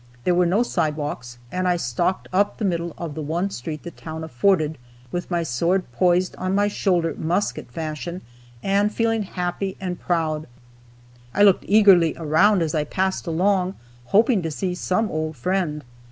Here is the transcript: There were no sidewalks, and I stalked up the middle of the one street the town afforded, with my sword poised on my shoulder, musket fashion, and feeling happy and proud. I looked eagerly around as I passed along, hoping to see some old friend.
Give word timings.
There 0.23 0.33
were 0.33 0.47
no 0.47 0.63
sidewalks, 0.63 1.37
and 1.51 1.67
I 1.67 1.75
stalked 1.77 2.27
up 2.33 2.57
the 2.57 2.65
middle 2.65 2.95
of 2.97 3.13
the 3.13 3.21
one 3.21 3.51
street 3.51 3.83
the 3.83 3.91
town 3.91 4.23
afforded, 4.23 4.79
with 5.11 5.29
my 5.29 5.43
sword 5.43 5.91
poised 5.91 6.35
on 6.37 6.55
my 6.55 6.67
shoulder, 6.67 7.13
musket 7.15 7.69
fashion, 7.71 8.23
and 8.63 8.91
feeling 8.91 9.21
happy 9.21 9.77
and 9.79 9.99
proud. 9.99 10.47
I 11.35 11.43
looked 11.43 11.65
eagerly 11.67 12.15
around 12.17 12.63
as 12.63 12.73
I 12.73 12.83
passed 12.83 13.27
along, 13.27 13.75
hoping 14.05 14.41
to 14.41 14.49
see 14.49 14.73
some 14.73 15.11
old 15.11 15.37
friend. 15.37 15.83